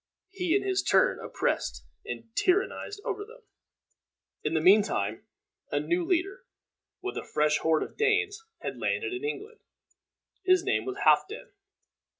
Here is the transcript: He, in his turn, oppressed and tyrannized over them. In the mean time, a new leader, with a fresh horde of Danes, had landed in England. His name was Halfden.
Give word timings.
He, 0.31 0.55
in 0.55 0.63
his 0.63 0.81
turn, 0.81 1.19
oppressed 1.19 1.85
and 2.03 2.23
tyrannized 2.35 2.99
over 3.05 3.23
them. 3.23 3.43
In 4.43 4.55
the 4.55 4.59
mean 4.59 4.81
time, 4.81 5.27
a 5.71 5.79
new 5.79 6.03
leader, 6.03 6.43
with 7.03 7.17
a 7.19 7.23
fresh 7.23 7.59
horde 7.59 7.83
of 7.83 7.97
Danes, 7.97 8.43
had 8.63 8.79
landed 8.79 9.13
in 9.13 9.23
England. 9.23 9.59
His 10.43 10.63
name 10.63 10.85
was 10.85 10.97
Halfden. 11.05 11.51